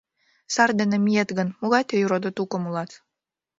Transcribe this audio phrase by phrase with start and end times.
[0.53, 2.91] Сар дене миет гын, могай тый родо-тукым улат?